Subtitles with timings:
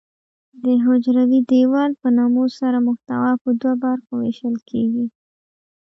[0.63, 5.05] د حجروي دیوال په نمو سره محتوا په دوه برخو ویشل کیږي.